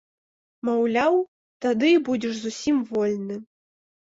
Маўляў, 0.69 1.17
тады 1.65 1.87
і 1.99 2.01
будзеш 2.07 2.33
зусім 2.41 2.77
вольны. 2.89 3.35